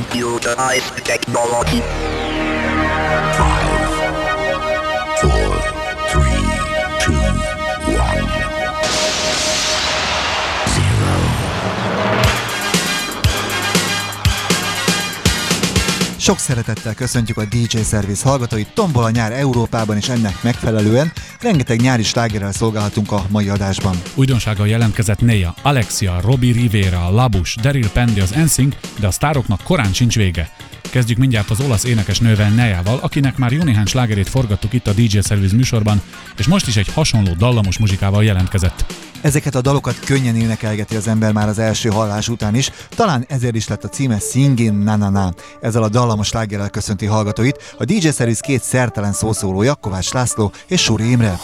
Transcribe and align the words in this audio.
computerized 0.00 1.04
technology. 1.04 1.82
Sok 16.30 16.38
szeretettel 16.38 16.94
köszöntjük 16.94 17.36
a 17.36 17.44
DJ 17.44 17.78
Service 17.78 18.28
hallgatóit, 18.28 18.74
tombol 18.74 19.04
a 19.04 19.10
nyár 19.10 19.32
Európában, 19.32 19.96
és 19.96 20.08
ennek 20.08 20.42
megfelelően 20.42 21.12
rengeteg 21.40 21.80
nyári 21.80 22.02
slágerrel 22.02 22.52
szolgálhatunk 22.52 23.12
a 23.12 23.26
mai 23.28 23.48
adásban. 23.48 24.00
Újdonsággal 24.14 24.68
jelentkezett 24.68 25.20
Néa, 25.20 25.54
Alexia, 25.62 26.20
Robi 26.20 26.52
Rivera, 26.52 27.10
Labus, 27.10 27.56
Daryl 27.62 27.90
Pendi 27.90 28.20
az 28.20 28.32
Ensing, 28.32 28.76
de 28.98 29.06
a 29.06 29.10
sztároknak 29.10 29.62
korán 29.62 29.92
sincs 29.92 30.14
vége. 30.16 30.50
Kezdjük 30.90 31.18
mindjárt 31.18 31.50
az 31.50 31.60
olasz 31.60 31.84
énekes 31.84 32.18
nővel 32.18 32.50
Nejával, 32.50 32.98
akinek 33.02 33.36
már 33.36 33.52
jó 33.52 33.62
néhány 33.62 33.86
slágerét 33.86 34.28
forgattuk 34.28 34.72
itt 34.72 34.86
a 34.86 34.92
DJ 34.92 35.18
Service 35.20 35.56
műsorban, 35.56 36.02
és 36.38 36.46
most 36.46 36.66
is 36.66 36.76
egy 36.76 36.92
hasonló 36.92 37.32
dallamos 37.32 37.78
muzsikával 37.78 38.24
jelentkezett. 38.24 38.84
Ezeket 39.20 39.54
a 39.54 39.60
dalokat 39.60 39.98
könnyen 39.98 40.36
énekelgeti 40.36 40.96
az 40.96 41.08
ember 41.08 41.32
már 41.32 41.48
az 41.48 41.58
első 41.58 41.88
hallás 41.88 42.28
után 42.28 42.54
is, 42.54 42.70
talán 42.88 43.24
ezért 43.28 43.54
is 43.54 43.68
lett 43.68 43.84
a 43.84 43.88
címe 43.88 44.18
Singin 44.18 44.74
Na 44.74 44.96
Na 44.96 45.08
Na. 45.08 45.32
Ezzel 45.60 45.82
a 45.82 45.88
dallamos 45.88 46.26
slágerrel 46.26 46.70
köszönti 46.70 47.06
hallgatóit 47.06 47.74
a 47.78 47.84
DJ 47.84 48.08
Series 48.08 48.40
két 48.40 48.62
szertelen 48.62 49.12
szószólója, 49.12 49.74
Kovács 49.74 50.12
László 50.12 50.52
és 50.66 50.82
Suri 50.82 51.10
Imre. 51.10 51.40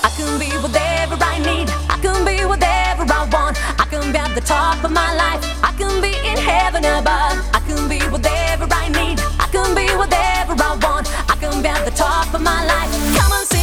Come 13.16 13.34
on, 13.40 13.55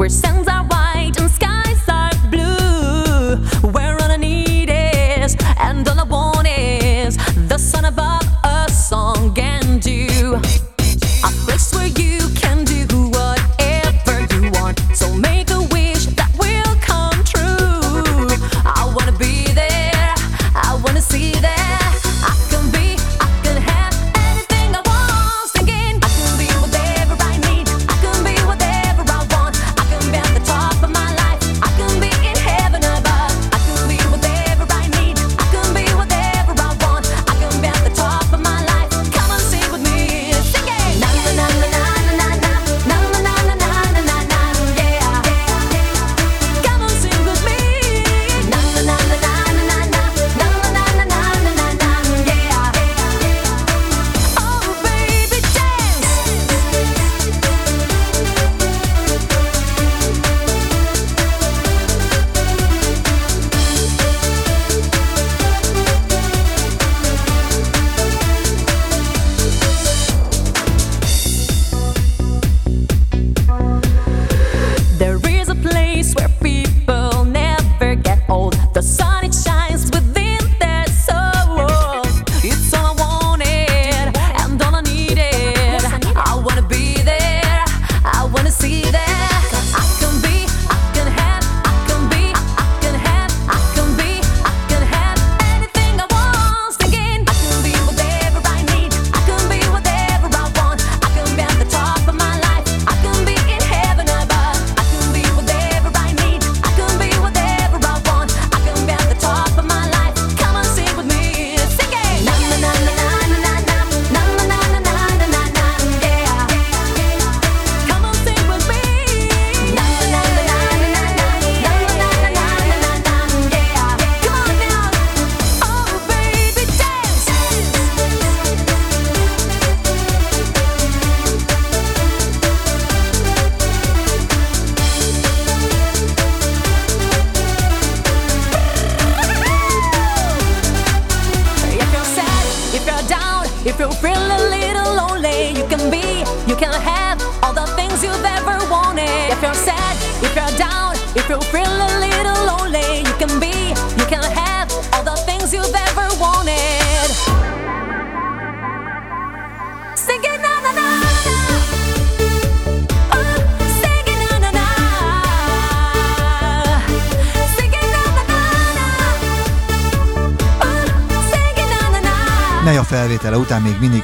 We're 0.00 0.08
selling 0.08 0.39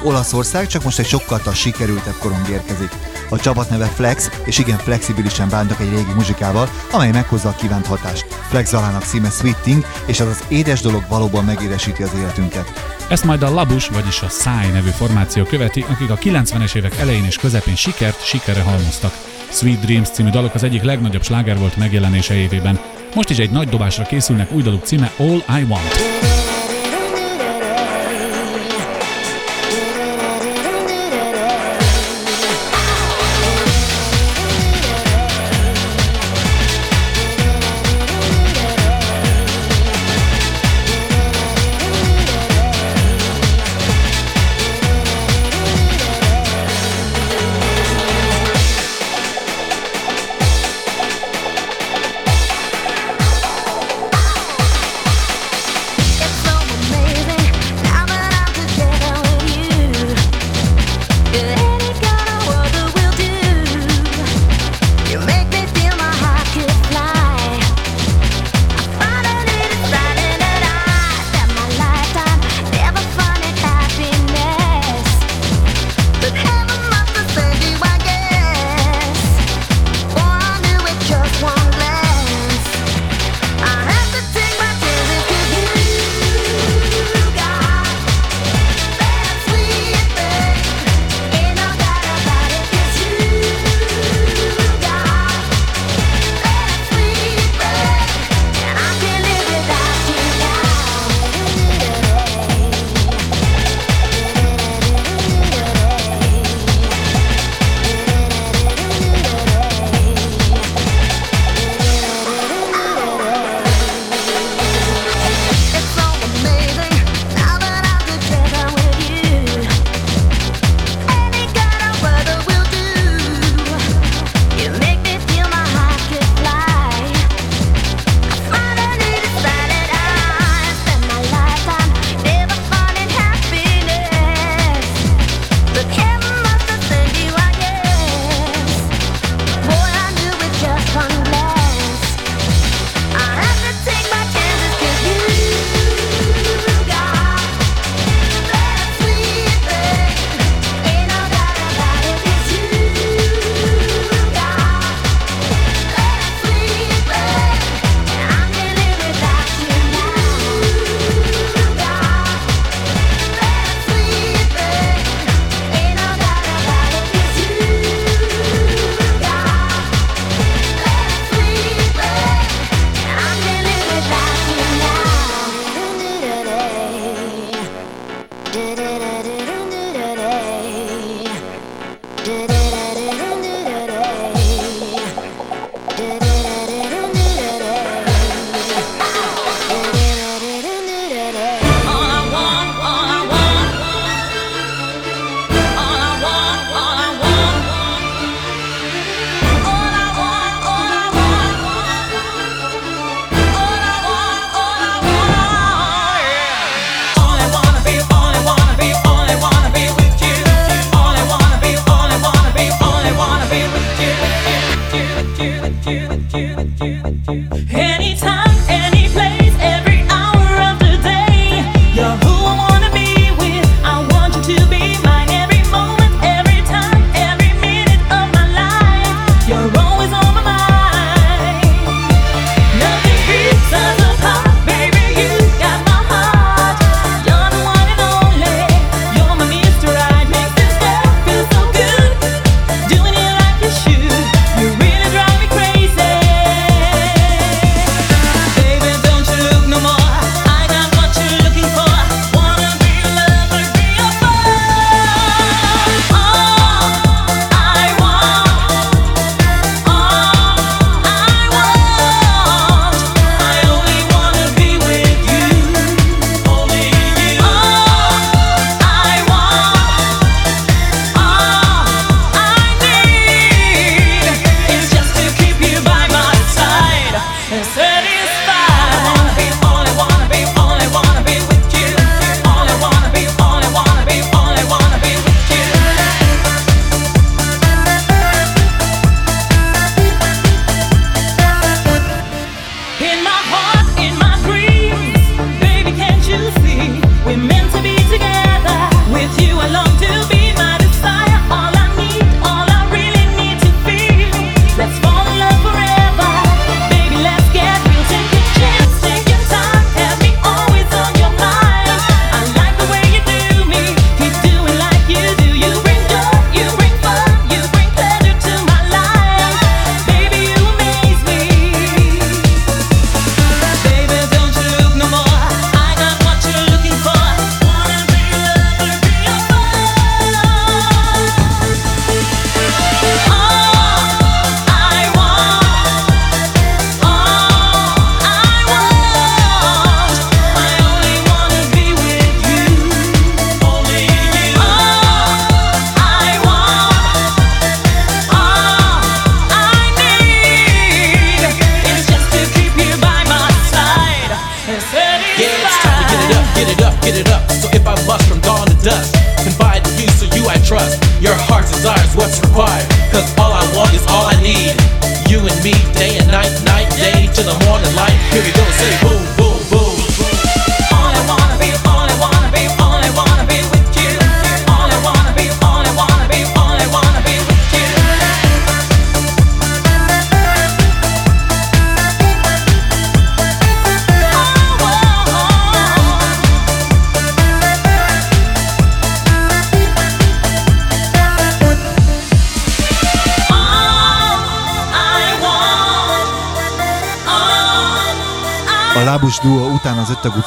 Olaszország, 0.07 0.67
csak 0.67 0.83
most 0.83 0.99
egy 0.99 1.07
sokkal 1.07 1.41
sikerültebb 1.53 2.17
korong 2.19 2.49
érkezik. 2.49 2.91
A 3.31 3.39
csapat 3.39 3.71
neve 3.71 3.87
Flex, 3.87 4.31
és 4.45 4.59
igen 4.59 4.79
flexibilisen 4.79 5.49
bántak 5.49 5.81
egy 5.81 5.91
régi 5.91 6.13
muzsikával, 6.15 6.69
amely 6.93 7.11
meghozza 7.11 7.49
a 7.49 7.55
kívánt 7.55 7.87
hatást. 7.87 8.27
Flex 8.49 8.73
alának 8.73 9.03
címe 9.03 9.31
Sweeting 9.31 9.85
és 10.07 10.21
az 10.21 10.27
az 10.27 10.45
édes 10.49 10.81
dolog 10.81 11.05
valóban 11.09 11.45
megéresíti 11.45 12.03
az 12.03 12.15
életünket. 12.19 12.73
Ezt 13.09 13.25
majd 13.25 13.43
a 13.43 13.51
Labus, 13.51 13.89
vagyis 13.89 14.23
a 14.23 14.29
Száj 14.29 14.71
nevű 14.71 14.91
formáció 14.91 15.45
követi, 15.45 15.85
akik 15.89 16.11
a 16.11 16.19
90-es 16.19 16.75
évek 16.75 16.99
elején 16.99 17.25
és 17.25 17.37
közepén 17.37 17.77
sikert 17.77 18.25
sikere 18.25 18.63
halmoztak. 18.63 19.13
Sweet 19.51 19.81
Dreams 19.81 20.09
című 20.09 20.31
dalok 20.31 20.55
az 20.55 20.63
egyik 20.63 20.83
legnagyobb 20.83 21.25
sláger 21.25 21.59
volt 21.59 21.77
megjelenése 21.77 22.35
évében. 22.35 22.81
Most 23.15 23.31
is 23.31 23.39
egy 23.39 23.51
nagy 23.51 23.69
dobásra 23.69 24.05
készülnek 24.05 24.53
új 24.53 24.63
daluk 24.63 24.85
címe 24.85 25.13
All 25.19 25.59
I 25.61 25.63
Want. 25.69 26.36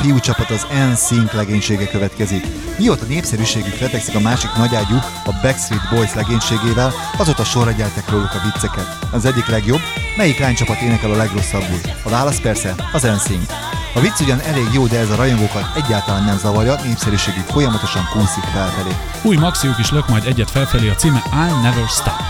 Fiúcsapat 0.10 0.50
az 0.50 0.68
NSYNC 0.92 1.34
legénysége 1.34 1.88
következik. 1.88 2.46
Mióta 2.78 3.06
népszerűségük 3.06 3.78
retekszik 3.78 4.16
a 4.16 4.20
másik 4.20 4.50
nagyágyú, 4.58 4.96
a 5.26 5.32
Backstreet 5.42 5.90
Boys 5.90 6.14
legénységével, 6.14 6.94
azóta 7.18 7.44
sorra 7.44 7.72
gyertek 7.72 8.10
róluk 8.10 8.34
a 8.34 8.42
vicceket. 8.44 8.98
Az 9.12 9.26
egyik 9.26 9.48
legjobb, 9.48 9.80
melyik 10.18 10.40
lánycsapat 10.40 10.82
énekel 10.82 11.12
a 11.12 11.16
legrosszabbul? 11.16 11.80
A 12.04 12.10
válasz 12.10 12.40
persze 12.40 12.76
az 12.94 13.02
NSYNC. 13.02 13.52
A 13.94 14.00
vicc 14.00 14.20
ugyan 14.20 14.40
elég 14.40 14.68
jó, 14.74 14.88
de 14.88 15.00
ez 15.00 15.10
a 15.10 15.16
rajongókat 15.16 15.72
egyáltalán 15.76 16.24
nem 16.24 16.38
zavarja, 16.38 16.76
népszerűségük 16.84 17.46
folyamatosan 17.46 18.10
kúszik 18.12 18.44
felfelé. 18.44 18.96
Új 19.22 19.36
maxiuk 19.36 19.80
is 19.80 19.92
lök 19.92 20.08
majd 20.08 20.26
egyet 20.26 20.52
felfelé 20.52 20.90
a 20.90 20.96
címe 20.96 21.24
I'll 21.32 21.62
Never 21.62 21.88
Stop. 21.88 22.29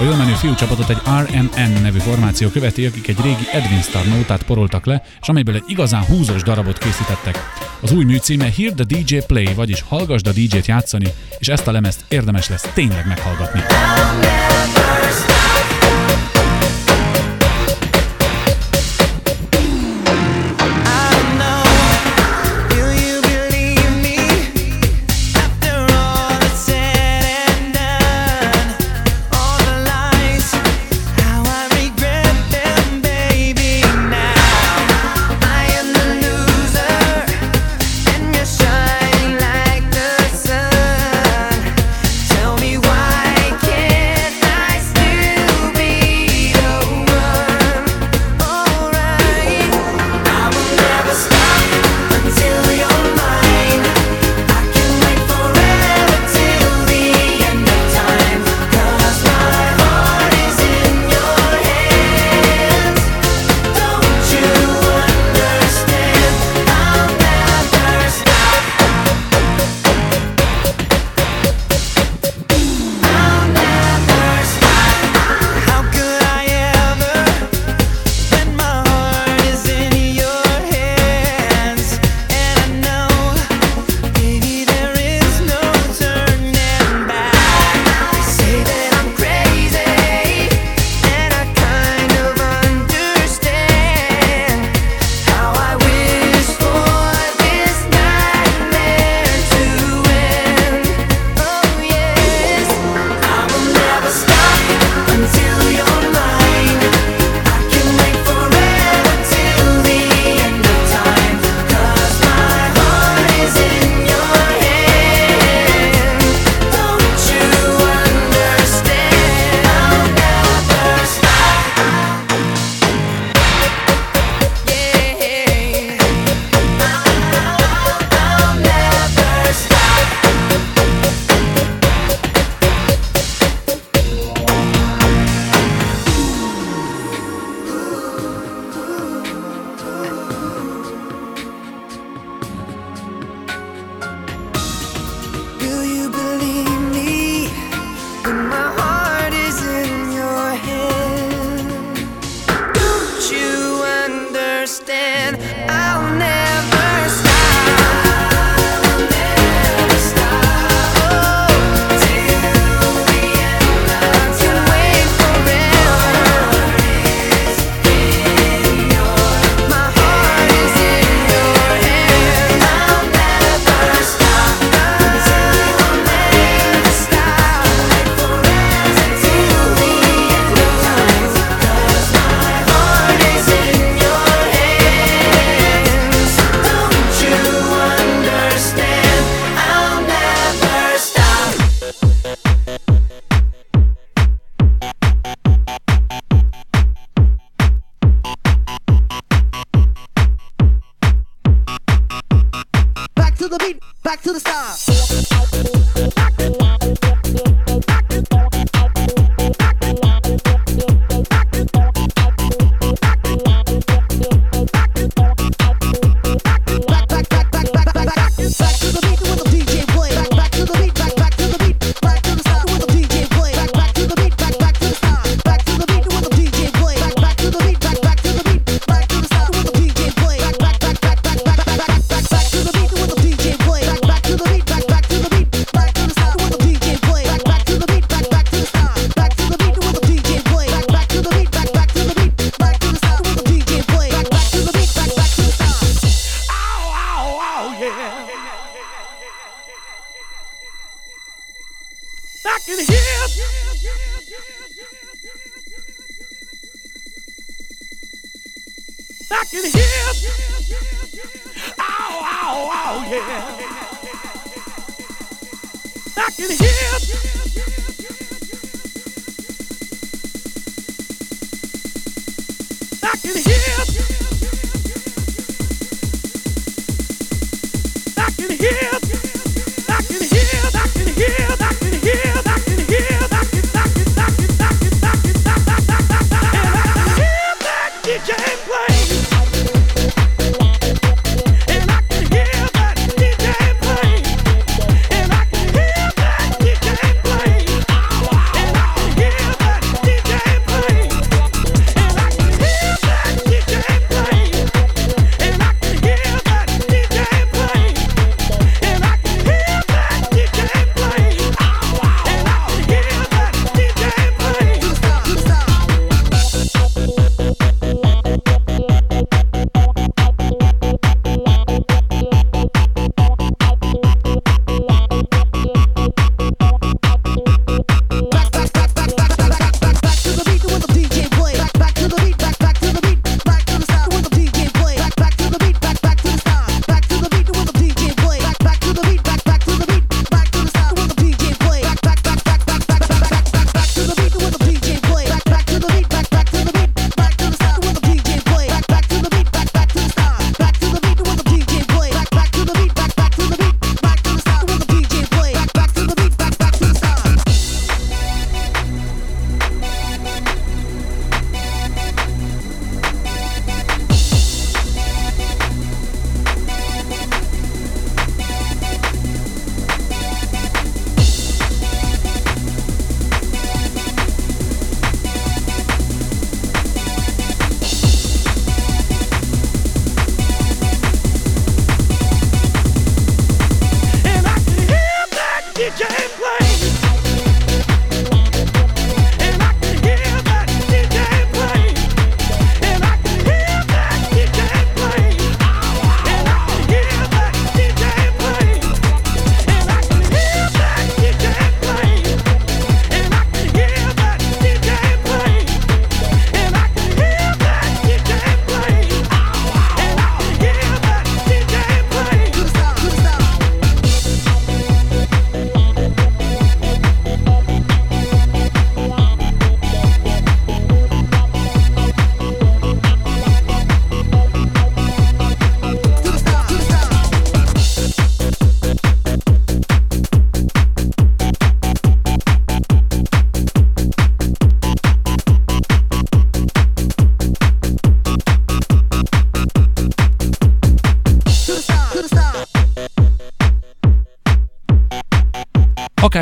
A 0.00 0.04
jól 0.04 0.16
menő 0.16 0.32
fiúcsapatot 0.32 0.88
egy 0.88 1.00
RMN 1.06 1.82
nevű 1.82 1.98
formáció 1.98 2.48
követi, 2.48 2.86
akik 2.86 3.08
egy 3.08 3.20
régi 3.22 3.48
Edwin 3.52 3.80
Star 3.80 4.04
nótát 4.04 4.42
poroltak 4.42 4.86
le, 4.86 5.02
és 5.20 5.28
amelyből 5.28 5.54
egy 5.54 5.64
igazán 5.66 6.04
húzós 6.04 6.42
darabot 6.42 6.78
készítettek. 6.78 7.38
Az 7.80 7.92
új 7.92 8.04
mű 8.04 8.16
címe 8.16 8.52
Hear 8.56 8.72
the 8.72 8.84
DJ 8.84 9.16
Play, 9.26 9.54
vagyis 9.54 9.84
hallgasd 9.88 10.26
a 10.26 10.32
DJ-t 10.32 10.66
játszani, 10.66 11.12
és 11.38 11.48
ezt 11.48 11.66
a 11.66 11.72
lemezt 11.72 12.04
érdemes 12.08 12.48
lesz 12.48 12.70
tényleg 12.74 13.06
meghallgatni. 13.06 13.60
Tell 13.60 14.39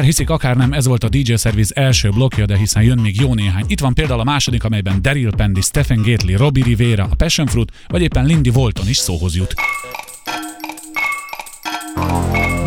hiszik, 0.08 0.30
akár 0.30 0.56
nem, 0.56 0.72
ez 0.72 0.86
volt 0.86 1.04
a 1.04 1.08
DJ 1.08 1.34
Service 1.34 1.74
első 1.74 2.08
blokja, 2.08 2.46
de 2.46 2.56
hiszen 2.56 2.82
jön 2.82 2.98
még 2.98 3.20
jó 3.20 3.34
néhány. 3.34 3.64
Itt 3.66 3.80
van 3.80 3.94
például 3.94 4.20
a 4.20 4.24
második, 4.24 4.64
amelyben 4.64 5.02
Daryl 5.02 5.34
Pendy, 5.36 5.60
Stephen 5.60 6.02
Gately, 6.02 6.34
Robbie 6.34 6.64
Rivera, 6.64 7.06
a 7.10 7.14
Passion 7.14 7.46
Fruit, 7.46 7.72
vagy 7.88 8.02
éppen 8.02 8.24
Lindy 8.24 8.50
Volton 8.50 8.88
is 8.88 8.96
szóhoz 8.96 9.36
jut. 9.36 9.54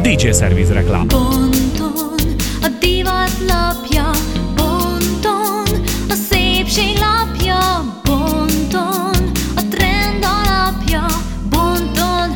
DJ 0.01 0.31
Service 0.31 0.73
reklám. 0.73 1.07
Ponton 1.07 2.13
a 2.61 2.67
divat 2.79 3.37
lapja, 3.47 4.11
ponton 4.55 5.81
a 6.09 6.13
szépség 6.29 6.97
lapja, 6.97 7.59
ponton 8.03 9.31
a 9.55 9.61
trend 9.69 10.23
alapja, 10.23 11.05
ponton. 11.49 12.29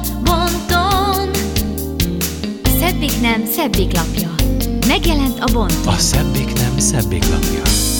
A 2.63 2.69
szebbik 2.79 3.21
nem 3.21 3.45
szebbik 3.45 3.93
lapja. 3.93 4.34
Megjelent 4.95 5.39
a 5.39 5.45
bont. 5.53 5.73
A 5.85 5.97
szebbik 5.97 6.53
nem 6.53 6.77
szebbik 6.77 7.29
lapja. 7.29 7.94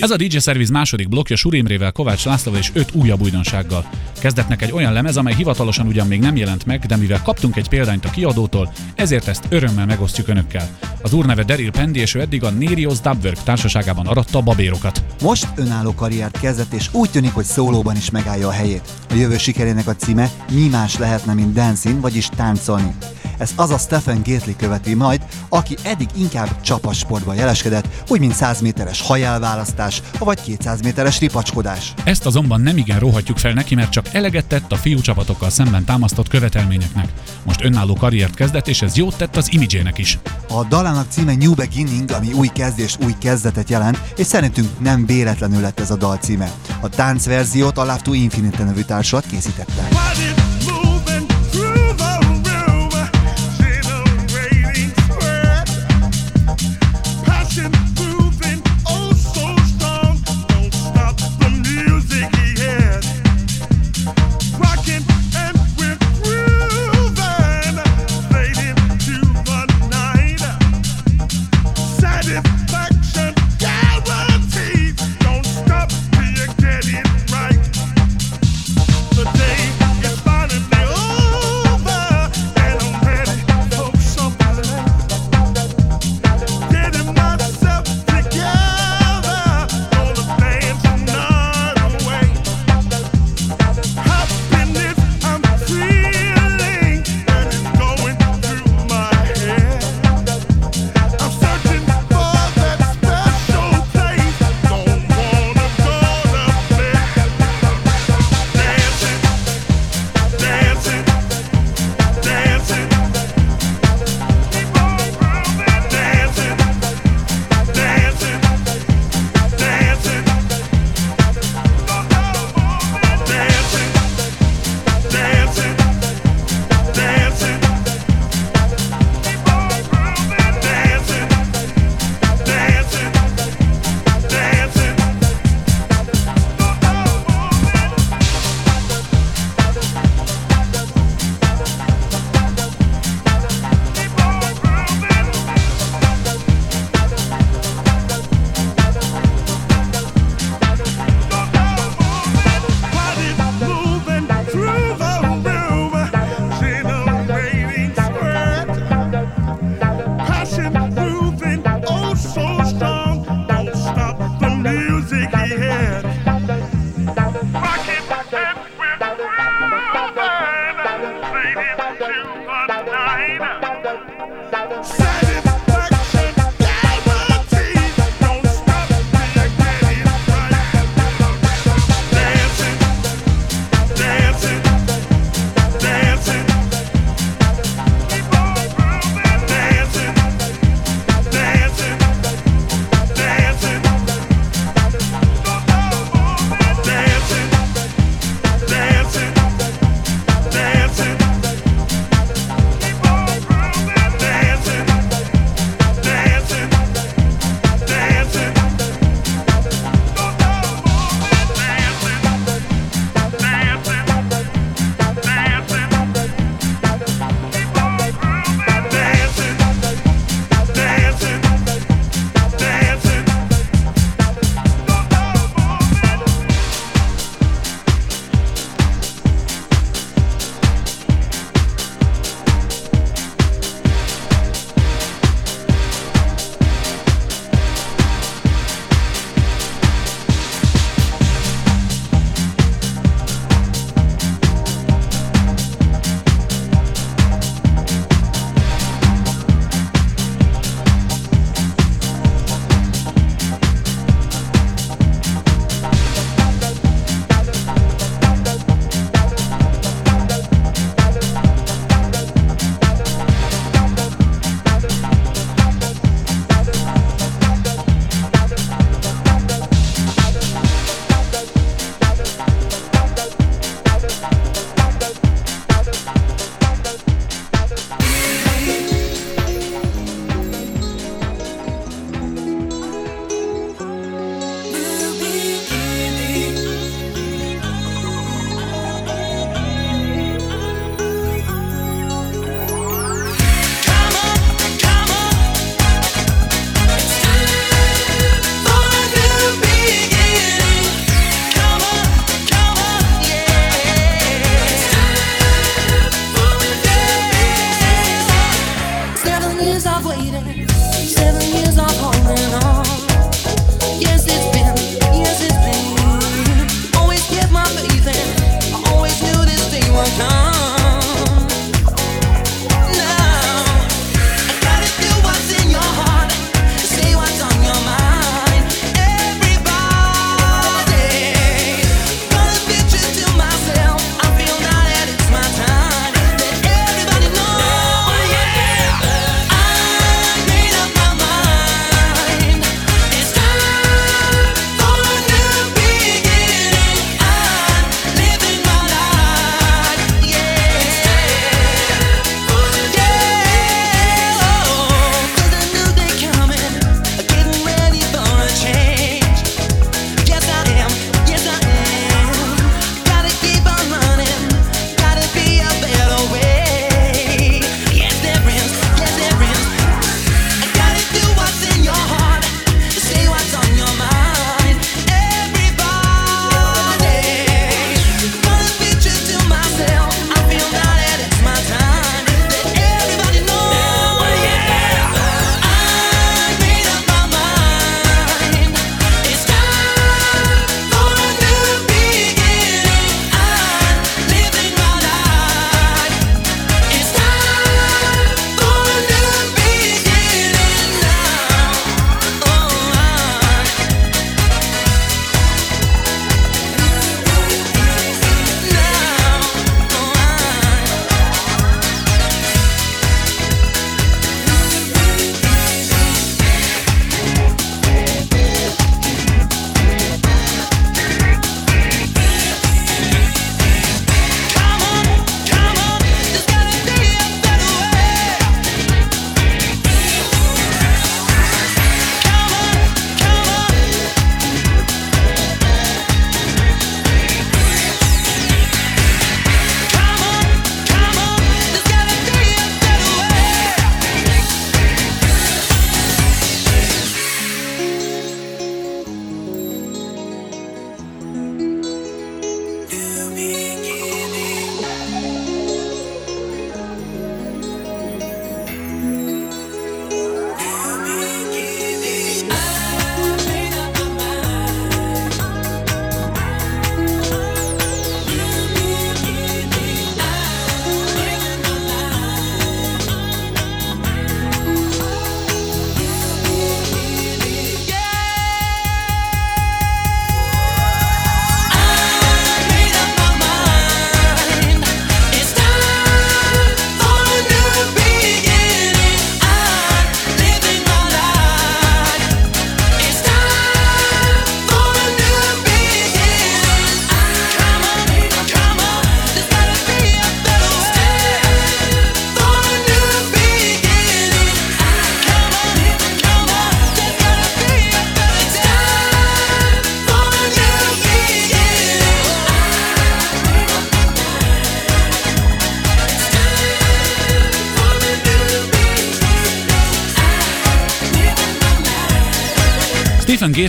Ez 0.00 0.10
a 0.10 0.16
DJ 0.16 0.38
Service 0.38 0.72
második 0.72 1.08
blokja 1.08 1.36
Surimrével, 1.36 1.92
Kovács 1.92 2.24
Lászlóval 2.24 2.60
és 2.60 2.70
öt 2.74 2.94
újabb 2.94 3.20
újdonsággal. 3.20 3.90
Kezdetnek 4.20 4.62
egy 4.62 4.72
olyan 4.72 4.92
lemez, 4.92 5.16
amely 5.16 5.34
hivatalosan 5.34 5.86
ugyan 5.86 6.06
még 6.06 6.20
nem 6.20 6.36
jelent 6.36 6.66
meg, 6.66 6.86
de 6.86 6.96
mivel 6.96 7.22
kaptunk 7.22 7.56
egy 7.56 7.68
példányt 7.68 8.04
a 8.04 8.10
kiadótól, 8.10 8.72
ezért 8.94 9.28
ezt 9.28 9.44
örömmel 9.48 9.86
megosztjuk 9.86 10.28
önökkel. 10.28 10.68
Az 11.02 11.12
úr 11.12 11.26
neve 11.26 11.42
Daryl 11.42 11.70
Pendy, 11.70 12.00
és 12.00 12.14
ő 12.14 12.20
eddig 12.20 12.44
a 12.44 12.50
Nerios 12.50 13.00
Dubwork 13.00 13.42
társaságában 13.42 14.06
aratta 14.06 14.38
a 14.38 14.42
babérokat. 14.42 15.04
Most 15.22 15.48
önálló 15.56 15.94
karriert 15.94 16.40
kezdett, 16.40 16.72
és 16.72 16.88
úgy 16.92 17.10
tűnik, 17.10 17.32
hogy 17.32 17.44
szólóban 17.44 17.96
is 17.96 18.10
megállja 18.10 18.48
a 18.48 18.52
helyét. 18.52 18.90
A 19.10 19.14
jövő 19.14 19.38
sikerének 19.38 19.86
a 19.86 19.96
címe 19.96 20.30
mi 20.50 20.68
más 20.68 20.98
lehetne, 20.98 21.34
mint 21.34 21.52
dancing, 21.52 22.01
vagyis 22.02 22.28
táncolni. 22.36 22.94
Ez 23.38 23.52
az 23.56 23.70
a 23.70 23.78
Stephen 23.78 24.22
Gately 24.24 24.56
követi 24.56 24.94
majd, 24.94 25.22
aki 25.48 25.76
eddig 25.82 26.08
inkább 26.16 26.60
csapasportban 26.60 27.34
jeleskedett, 27.34 28.04
úgy 28.08 28.20
mint 28.20 28.34
100 28.34 28.60
méteres 28.60 29.00
hajelválasztás, 29.00 30.02
vagy 30.18 30.42
200 30.42 30.80
méteres 30.80 31.18
ripacskodás. 31.18 31.94
Ezt 32.04 32.26
azonban 32.26 32.60
nem 32.60 32.76
igen 32.76 32.98
róhatjuk 32.98 33.38
fel 33.38 33.52
neki, 33.52 33.74
mert 33.74 33.90
csak 33.90 34.06
eleget 34.12 34.46
tett 34.46 34.72
a 34.72 34.76
fiú 34.76 35.00
csapatokkal 35.00 35.50
szemben 35.50 35.84
támasztott 35.84 36.28
követelményeknek. 36.28 37.08
Most 37.44 37.64
önálló 37.64 37.94
karriert 37.94 38.34
kezdett, 38.34 38.68
és 38.68 38.82
ez 38.82 38.96
jót 38.96 39.16
tett 39.16 39.36
az 39.36 39.52
imidzsének 39.52 39.98
is. 39.98 40.18
A 40.48 40.64
dalának 40.64 41.06
címe 41.10 41.34
New 41.34 41.54
Beginning, 41.54 42.10
ami 42.10 42.32
új 42.32 42.48
kezdés, 42.48 42.96
új 43.04 43.14
kezdetet 43.18 43.70
jelent, 43.70 44.00
és 44.16 44.26
szerintünk 44.26 44.68
nem 44.78 45.06
véletlenül 45.06 45.60
lett 45.60 45.80
ez 45.80 45.90
a 45.90 45.96
dal 45.96 46.16
címe. 46.16 46.50
A 46.80 46.88
táncverziót 46.88 47.78
a 47.78 47.84
Love 47.84 48.00
to 48.02 48.12
Infinite 48.12 48.64
nevű 48.64 48.80
társulat 48.80 49.26
készítette. 49.26 49.88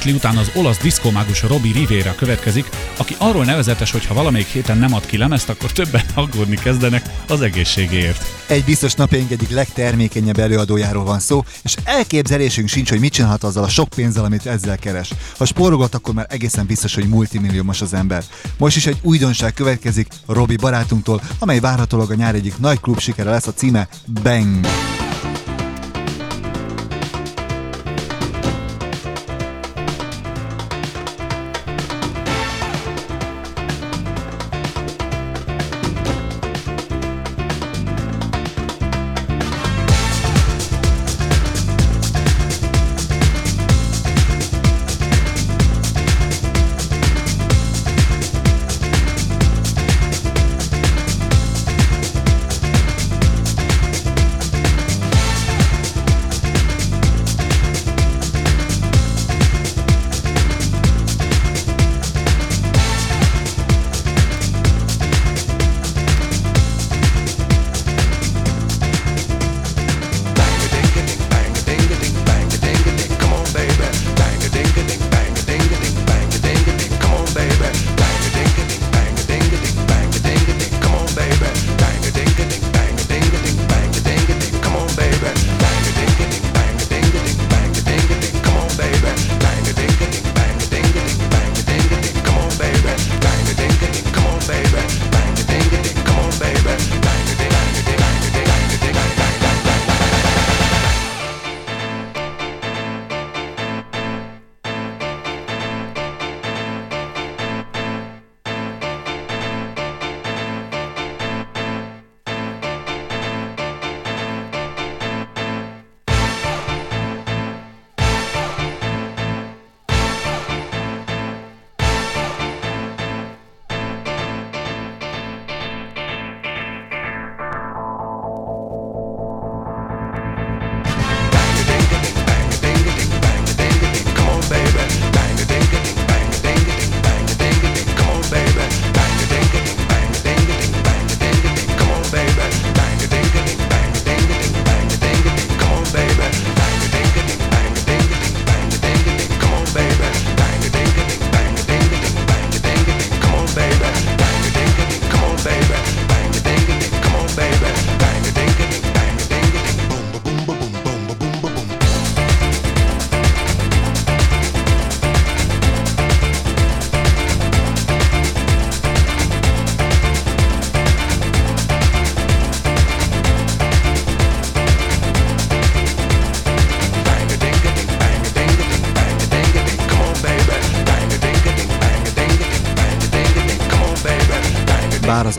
Gately 0.03 0.17
után 0.17 0.37
az 0.37 0.51
olasz 0.53 0.77
diszkómágus 0.77 1.41
Robbie 1.41 1.73
Rivera 1.73 2.15
következik, 2.15 2.69
aki 2.97 3.15
arról 3.17 3.45
nevezetes, 3.45 3.91
hogy 3.91 4.05
ha 4.05 4.13
valamelyik 4.13 4.47
héten 4.47 4.77
nem 4.77 4.93
ad 4.93 5.05
ki 5.05 5.17
lemezt, 5.17 5.49
akkor 5.49 5.71
többen 5.71 6.03
aggódni 6.13 6.55
kezdenek 6.55 7.03
az 7.27 7.41
egészségéért. 7.41 8.25
Egy 8.47 8.63
biztos 8.63 8.93
napjaink 8.93 9.31
egyik 9.31 9.49
legtermékenyebb 9.49 10.39
előadójáról 10.39 11.03
van 11.03 11.19
szó, 11.19 11.43
és 11.61 11.75
elképzelésünk 11.83 12.67
sincs, 12.67 12.89
hogy 12.89 12.99
mit 12.99 13.13
csinálhat 13.13 13.43
azzal 13.43 13.63
a 13.63 13.69
sok 13.69 13.89
pénzzel, 13.89 14.23
amit 14.23 14.45
ezzel 14.45 14.77
keres. 14.77 15.09
Ha 15.37 15.45
spórogat, 15.45 15.95
akkor 15.95 16.13
már 16.13 16.27
egészen 16.29 16.65
biztos, 16.65 16.95
hogy 16.95 17.07
multimilliómos 17.07 17.81
az 17.81 17.93
ember. 17.93 18.23
Most 18.57 18.75
is 18.75 18.85
egy 18.85 18.97
újdonság 19.01 19.53
következik 19.53 20.07
Robi 20.27 20.55
barátunktól, 20.55 21.21
amely 21.39 21.59
várhatólag 21.59 22.11
a 22.11 22.15
nyár 22.15 22.35
egyik 22.35 22.57
nagy 22.57 22.79
klub 22.79 22.99
sikere 22.99 23.29
lesz 23.29 23.47
a 23.47 23.53
címe 23.53 23.87
Bang. 24.23 24.65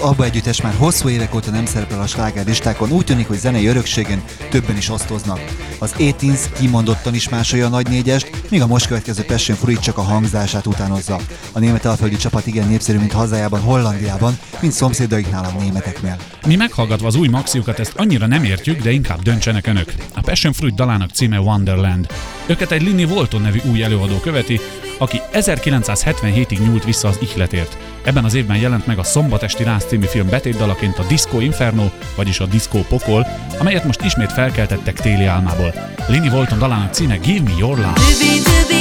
ABBA 0.04 0.24
együttes 0.24 0.60
már 0.60 0.74
hosszú 0.74 1.08
évek 1.08 1.34
óta 1.34 1.50
nem 1.50 1.66
szerepel 1.66 2.00
a 2.00 2.06
slágerlistákon, 2.06 2.90
úgy 2.90 3.04
tűnik, 3.04 3.26
hogy 3.26 3.38
zenei 3.38 3.66
örökségen 3.66 4.22
többen 4.50 4.76
is 4.76 4.88
osztoznak. 4.90 5.40
Az 5.78 5.92
18 5.92 6.48
kimondottan 6.58 7.14
is 7.14 7.28
másolja 7.28 7.66
a 7.66 7.68
nagy 7.68 7.88
négyest, 7.88 8.30
míg 8.50 8.62
a 8.62 8.66
most 8.66 8.86
következő 8.86 9.22
Passion 9.22 9.56
Fruit 9.56 9.80
csak 9.80 9.98
a 9.98 10.02
hangzását 10.02 10.66
utánozza. 10.66 11.20
A 11.52 11.58
német 11.58 11.84
alföldi 11.84 12.16
csapat 12.16 12.46
igen 12.46 12.68
népszerű, 12.68 12.98
mint 12.98 13.12
hazájában, 13.12 13.60
Hollandiában, 13.60 14.38
mint 14.60 14.72
szomszédaiknál 14.72 15.44
a 15.44 15.60
németeknél. 15.60 16.16
Mi 16.46 16.56
meghallgatva 16.56 17.06
az 17.06 17.14
új 17.14 17.28
maxiukat 17.28 17.78
ezt 17.78 17.94
annyira 17.96 18.26
nem 18.26 18.44
értjük, 18.44 18.82
de 18.82 18.90
inkább 18.90 19.22
döntsenek 19.22 19.66
önök. 19.66 19.94
A 20.14 20.20
Passion 20.20 20.52
Fruit 20.52 20.74
dalának 20.74 21.10
címe 21.10 21.38
Wonderland. 21.38 22.06
Őket 22.46 22.70
egy 22.70 22.82
Linny 22.82 23.04
Walton 23.04 23.40
nevű 23.40 23.60
új 23.70 23.82
előadó 23.82 24.18
követi, 24.18 24.60
aki 24.98 25.20
1977-ig 25.32 26.58
nyúlt 26.58 26.84
vissza 26.84 27.08
az 27.08 27.18
ihletért. 27.20 27.83
Ebben 28.04 28.24
az 28.24 28.34
évben 28.34 28.56
jelent 28.56 28.86
meg 28.86 28.98
a 28.98 29.02
Szombatesti 29.02 29.62
Rász 29.62 29.84
című 29.84 30.06
film 30.06 30.28
betétdalaként 30.28 30.98
a 30.98 31.06
Disco 31.08 31.40
Inferno, 31.40 31.84
vagyis 32.16 32.40
a 32.40 32.46
Disco 32.46 32.78
Pokol, 32.78 33.26
amelyet 33.58 33.84
most 33.84 34.02
ismét 34.02 34.32
felkeltettek 34.32 35.00
téli 35.00 35.24
álmából. 35.24 35.74
Linny 36.08 36.28
Walton 36.28 36.58
dalának 36.58 36.92
címe 36.92 37.16
Give 37.16 37.42
Me 37.42 37.56
Your 37.58 37.76
Love. 37.76 38.73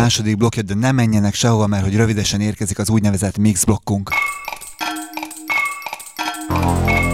Második 0.00 0.36
blokkja, 0.36 0.62
de 0.62 0.74
nem 0.74 0.94
menjenek 0.94 1.34
sehova, 1.34 1.66
mert 1.66 1.84
hogy 1.84 1.96
rövidesen 1.96 2.40
érkezik 2.40 2.78
az 2.78 2.90
úgynevezett 2.90 3.38
mix 3.38 3.64
blokkunk. 3.64 4.10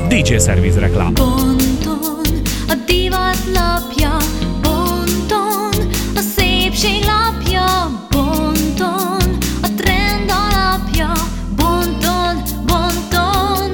DJ 0.09 0.37
Service 0.37 0.78
reklám. 0.78 1.14
Ponton, 1.14 2.20
a 2.68 2.74
divat 2.87 3.39
lapja, 3.53 4.16
ponton, 4.61 5.91
a 6.14 6.20
szépség 6.37 7.05
lapja, 7.05 7.64
ponton, 8.09 9.39
a 9.62 9.68
trend 9.76 10.30
alapja, 10.30 11.12
ponton, 11.57 12.43
ponton. 12.66 13.72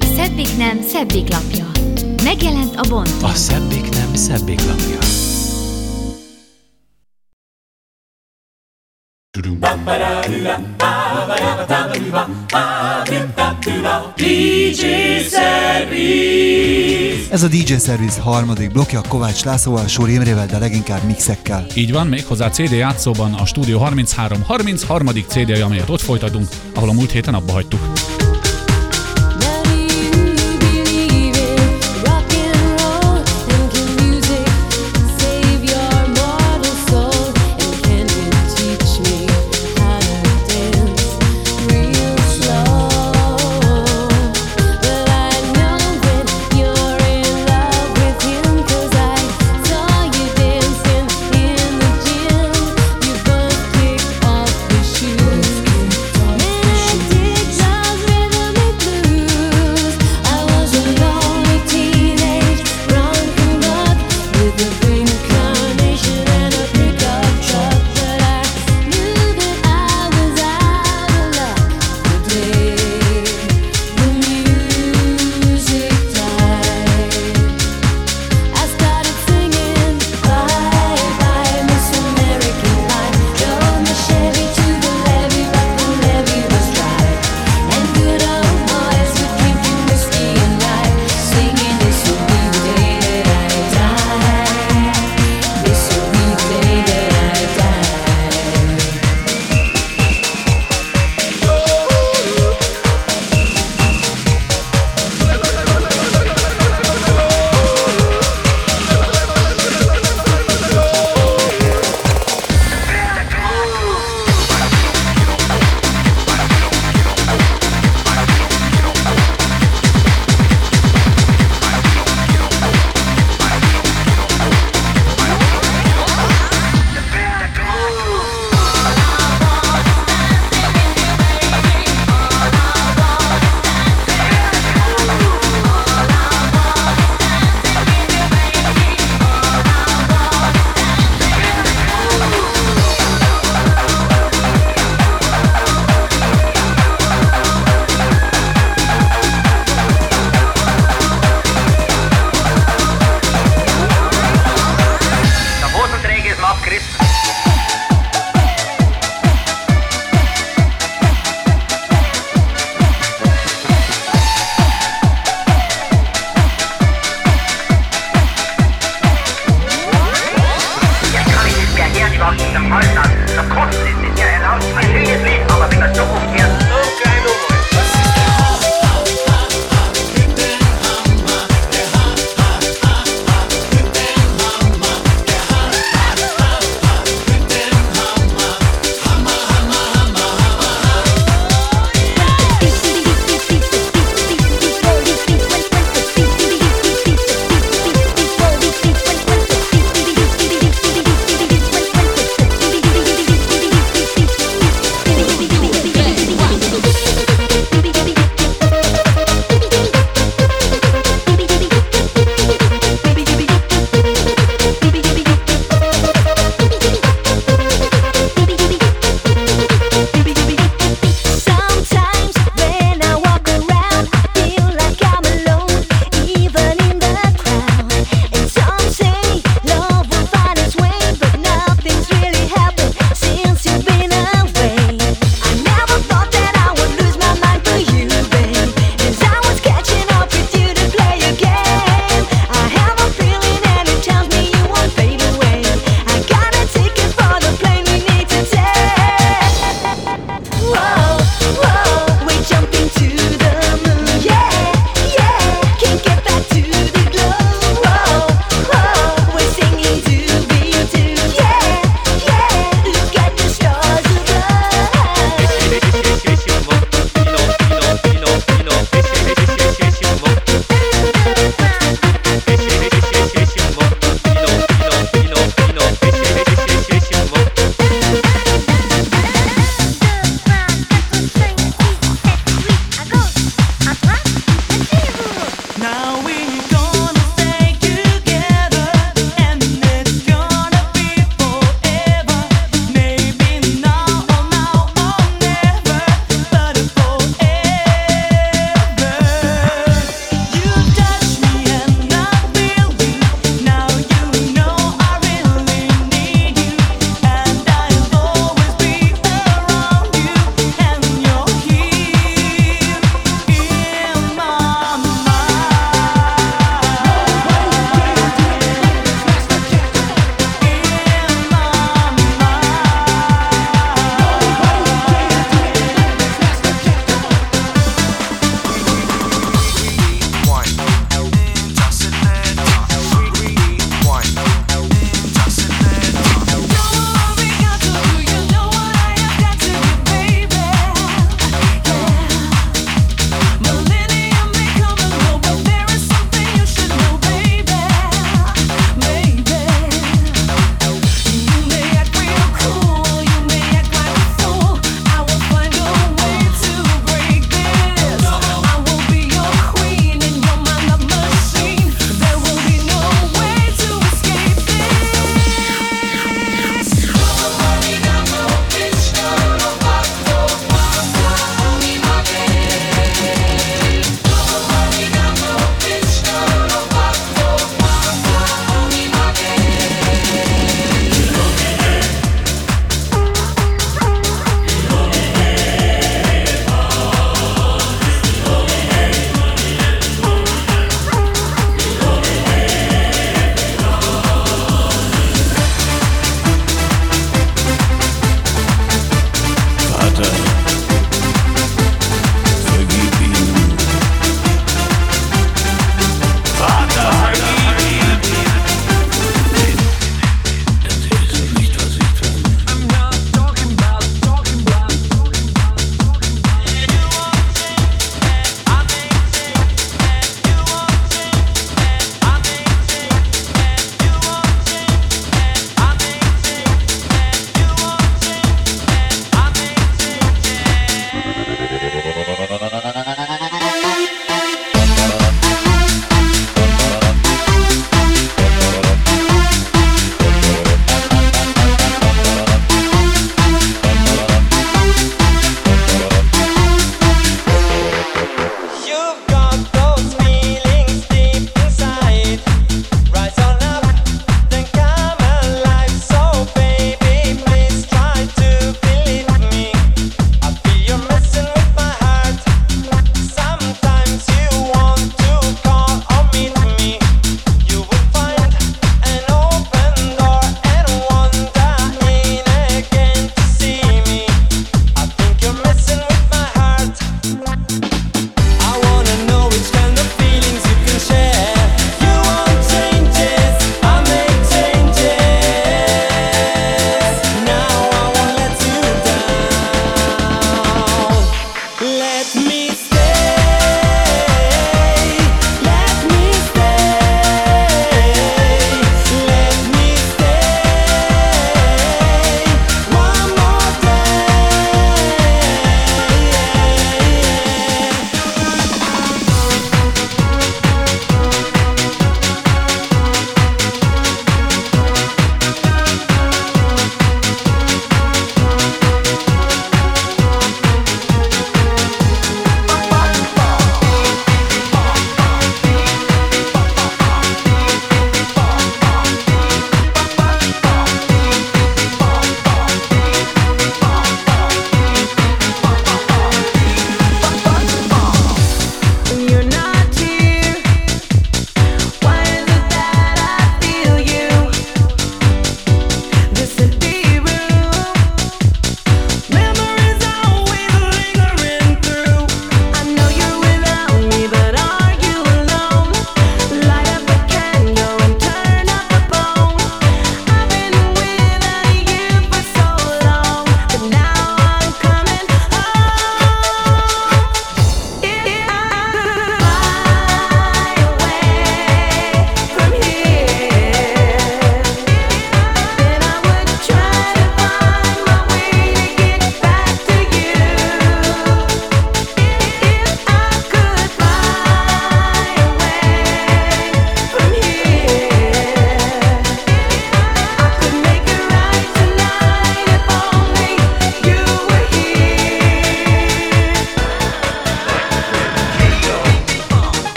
A 0.00 0.06
szebbik 0.16 0.56
nem 0.56 0.80
szebbik 0.92 1.30
lapja. 1.30 1.66
Megjelent 2.24 2.76
a 2.76 2.88
bont. 2.88 3.22
A 3.22 3.34
szebbik 3.34 3.90
nem 3.90 4.14
szebbik 4.14 4.60
lapja. 4.66 5.29
Ez 17.30 17.42
a 17.42 17.48
DJ 17.48 17.74
Service 17.78 18.20
harmadik 18.20 18.72
blokkja 18.72 19.00
Kovács 19.08 19.44
Lászlóval, 19.44 19.86
Sóri 19.86 20.12
Imrével, 20.12 20.46
de 20.46 20.58
leginkább 20.58 21.02
mixekkel. 21.02 21.66
Így 21.74 21.92
van, 21.92 22.06
méghozzá 22.06 22.50
CD 22.50 22.70
játszóban 22.70 23.34
a 23.34 23.46
Studio 23.46 23.78
33 23.78 24.42
33. 24.42 25.06
CD-je, 25.06 25.64
amelyet 25.64 25.88
ott 25.88 26.00
folytatunk, 26.00 26.48
ahol 26.74 26.88
a 26.88 26.92
múlt 26.92 27.10
héten 27.10 27.34
abba 27.34 27.52
hagytuk. 27.52 27.80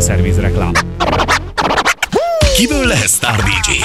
Service 0.00 0.40
reklám. 0.40 0.72
Kiből 2.54 2.86
lehet 2.86 3.08
Star 3.08 3.36
DJ? 3.36 3.84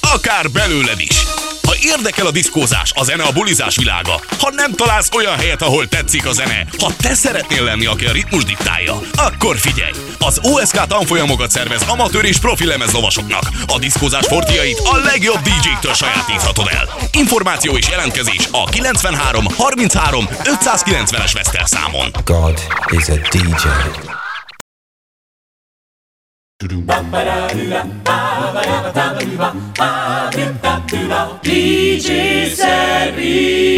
Akár 0.00 0.50
belőled 0.50 1.00
is. 1.00 1.24
Ha 1.66 1.74
érdekel 1.80 2.26
a 2.26 2.30
diszkózás, 2.30 2.92
a 2.94 3.04
zene, 3.04 3.22
a 3.22 3.32
bulizás 3.32 3.76
világa, 3.76 4.20
ha 4.40 4.50
nem 4.50 4.74
találsz 4.74 5.08
olyan 5.14 5.36
helyet, 5.36 5.62
ahol 5.62 5.88
tetszik 5.88 6.26
a 6.26 6.32
zene, 6.32 6.66
ha 6.78 6.92
te 7.02 7.14
szeretnél 7.14 7.62
lenni, 7.62 7.86
aki 7.86 8.04
a 8.04 8.12
ritmus 8.12 8.44
diktálja, 8.44 9.00
akkor 9.16 9.56
figyelj! 9.56 9.92
Az 10.18 10.40
OSK 10.42 10.86
tanfolyamokat 10.86 11.50
szervez 11.50 11.82
amatőr 11.82 12.24
és 12.24 12.38
profi 12.38 12.66
lemezlovasoknak. 12.66 13.42
A 13.66 13.78
diszkózás 13.78 14.26
fortiait 14.26 14.78
a 14.78 14.96
legjobb 14.96 15.40
DJ-któl 15.42 15.94
sajátíthatod 15.94 16.68
el. 16.70 16.88
Információ 17.12 17.76
és 17.76 17.88
jelentkezés 17.88 18.48
a 18.50 18.64
93 18.64 19.46
33 19.56 20.28
590-es 20.42 21.30
Veszter 21.34 21.62
számon. 21.64 22.10
God 22.24 22.60
is 22.90 23.08
a 23.08 23.14
DJ. 23.14 24.15
DJ 31.42 32.50
Savvy. 32.50 33.76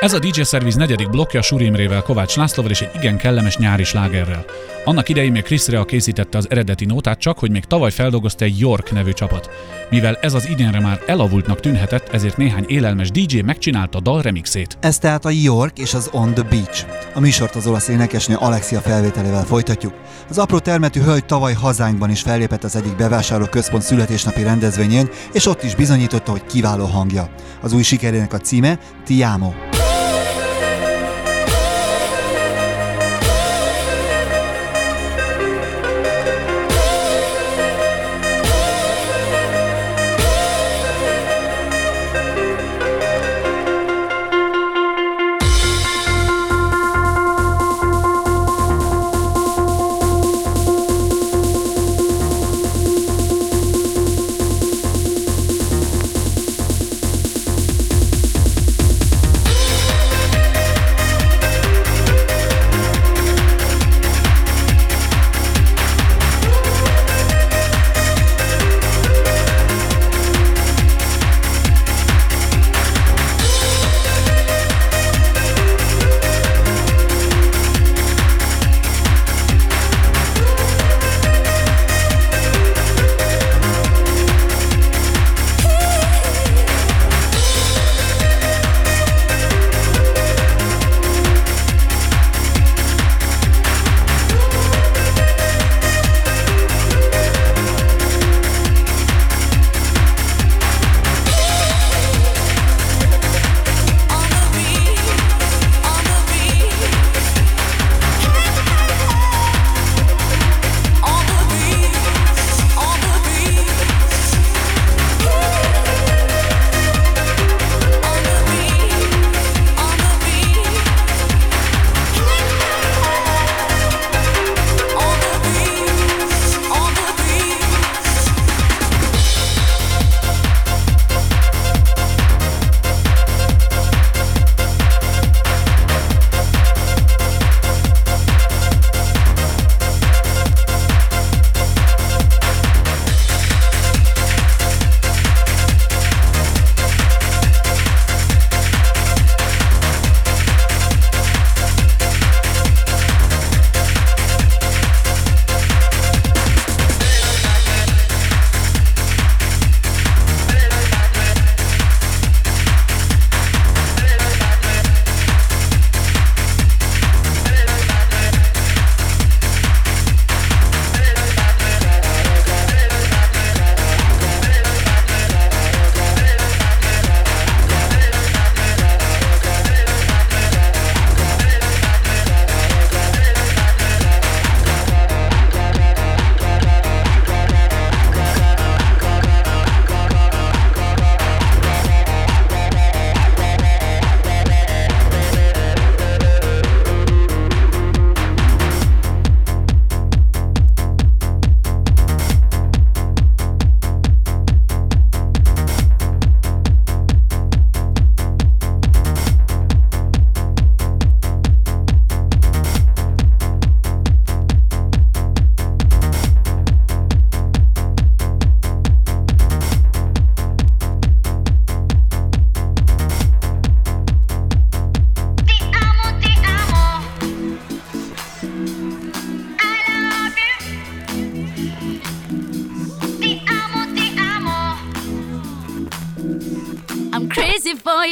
Ez 0.00 0.12
a 0.12 0.18
DJ 0.18 0.42
Service 0.42 0.78
negyedik 0.78 1.10
blokja 1.10 1.42
Suri 1.42 1.64
Imrével, 1.64 2.02
Kovács 2.02 2.36
Lászlóval 2.36 2.70
és 2.70 2.80
egy 2.80 2.90
igen 2.94 3.16
kellemes 3.16 3.56
nyári 3.56 3.84
slágerrel. 3.84 4.44
Annak 4.84 5.08
idején 5.08 5.32
még 5.32 5.42
Chris 5.42 5.68
Rea 5.68 5.84
készítette 5.84 6.38
az 6.38 6.50
eredeti 6.50 6.84
nótát, 6.84 7.18
csak 7.18 7.38
hogy 7.38 7.50
még 7.50 7.64
tavaly 7.64 7.90
feldolgozta 7.90 8.44
egy 8.44 8.58
York 8.58 8.92
nevű 8.92 9.12
csapat. 9.12 9.50
Mivel 9.90 10.18
ez 10.20 10.34
az 10.34 10.48
idénre 10.48 10.80
már 10.80 11.00
elavultnak 11.06 11.60
tűnhetett, 11.60 12.08
ezért 12.08 12.36
néhány 12.36 12.64
élelmes 12.66 13.10
DJ 13.10 13.40
megcsinálta 13.40 13.98
a 13.98 14.00
dal 14.00 14.22
remixét. 14.22 14.78
Ez 14.80 14.98
tehát 14.98 15.24
a 15.24 15.30
York 15.30 15.78
és 15.78 15.94
az 15.94 16.08
On 16.12 16.34
the 16.34 16.42
Beach. 16.42 16.86
A 17.14 17.20
műsort 17.20 17.54
az 17.54 17.66
olasz 17.66 17.88
énekesnő 17.88 18.34
Alexia 18.34 18.80
felvételével 18.80 19.44
folytatjuk. 19.44 19.94
Az 20.28 20.38
apró 20.38 20.58
termetű 20.58 21.00
hölgy 21.00 21.24
tavaly 21.24 21.52
hazánkban 21.52 22.10
is 22.10 22.20
fellépett 22.20 22.64
az 22.64 22.76
egyik 22.76 22.96
bevásárlóközpont 22.96 23.82
születésnapi 23.82 24.42
rendezvényén, 24.42 25.08
és 25.32 25.46
ott 25.46 25.62
is 25.62 25.74
bizonyította, 25.74 26.30
hogy 26.30 26.46
kiváló 26.46 26.84
hangja. 26.84 27.30
Az 27.62 27.72
új 27.72 27.82
sikerének 27.82 28.32
a 28.32 28.38
címe 28.38 28.78
Tiamo. 29.04 29.52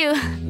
You. 0.04 0.43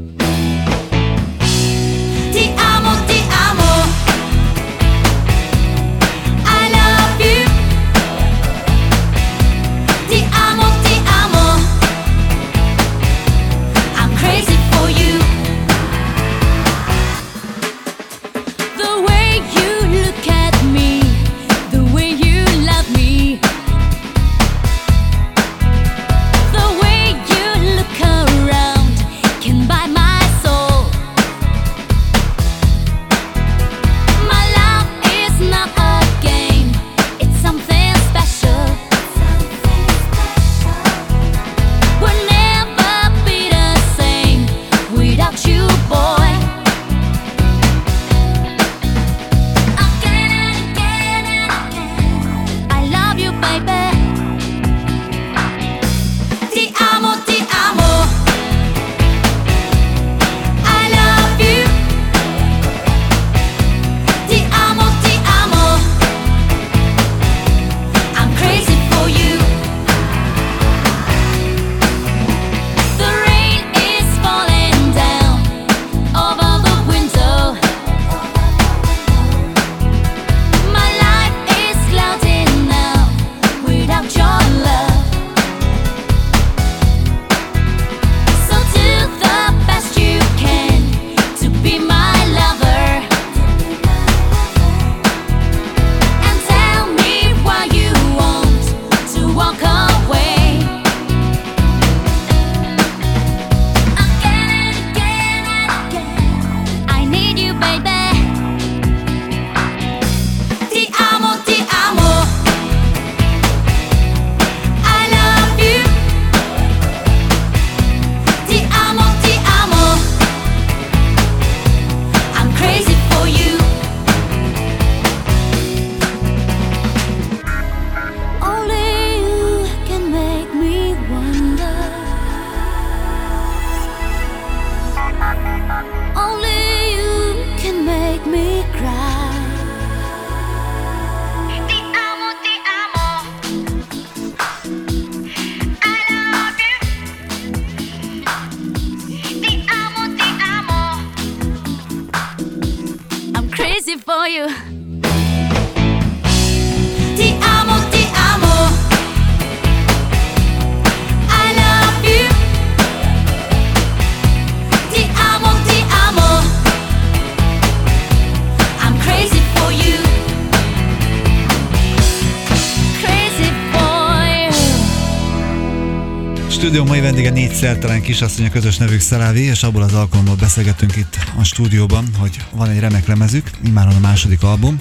Szertelen 177.55 178.03
kisasszony 178.03 178.47
a 178.47 178.51
közös 178.51 178.77
nevük 178.77 179.01
Szarávi, 179.01 179.41
és 179.41 179.63
abból 179.63 179.83
az 179.83 179.95
alkalommal 179.95 180.35
beszélgetünk 180.35 180.97
itt 180.97 181.17
a 181.39 181.45
stúdióban, 181.45 182.05
hogy 182.19 182.37
van 182.53 182.69
egy 182.69 182.79
remek 182.79 183.07
lemezük, 183.07 183.51
immáron 183.65 183.95
a 183.95 183.99
második 183.99 184.43
album, 184.43 184.81